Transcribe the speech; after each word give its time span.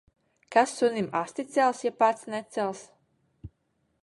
Kas 0.55 0.73
sunim 0.77 1.09
asti 1.21 1.45
cels, 1.57 1.79
ja 1.87 1.93
pats 2.01 2.23
necels. 2.35 2.81